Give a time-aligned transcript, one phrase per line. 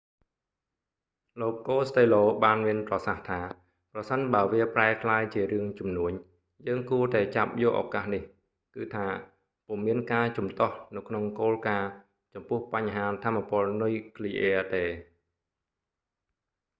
[1.41, 3.39] លោកកូស្តេឡូ costello បានមានប្រសាសន៍ថា
[3.93, 6.11] ប្រសិនបើវាប្រែក្លាយជារឿងជំនួញ
[6.67, 8.23] យើងគួរតែចាប់យកឱកាសនេះ
[8.75, 9.05] គឺថា
[9.67, 11.91] ពុំមានការជំទាស់នៅក្នុងគោលការណ៍
[12.33, 14.85] ចំពោះបញ្ហាថាមពលនុយគ្លីអ៊ែរទេ